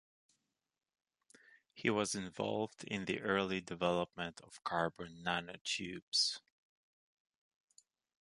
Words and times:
He 1.75 1.91
was 1.91 2.15
involved 2.15 2.83
in 2.85 3.05
the 3.05 3.21
early 3.21 3.61
development 3.61 4.41
of 4.41 4.63
carbon 4.63 5.21
nanotubes. 5.23 6.39